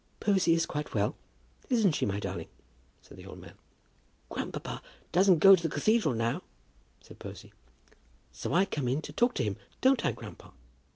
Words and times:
"Posy 0.19 0.53
is 0.53 0.65
quite 0.65 0.95
well; 0.95 1.15
isn't 1.69 1.91
she, 1.91 2.07
my 2.07 2.19
darling?" 2.19 2.47
said 3.03 3.17
the 3.17 3.25
old 3.27 3.37
man. 3.37 3.53
"Grandpa 4.29 4.79
doesn't 5.11 5.37
go 5.37 5.55
to 5.55 5.61
the 5.61 5.69
cathedral 5.69 6.15
now," 6.15 6.41
said 7.01 7.19
Posy; 7.19 7.53
"so 8.31 8.51
I 8.51 8.65
come 8.65 8.87
in 8.87 9.03
to 9.03 9.13
talk 9.13 9.35
to 9.35 9.43
him. 9.43 9.57
Don't 9.79 10.03
I, 10.03 10.11
grandpa?" 10.11 10.49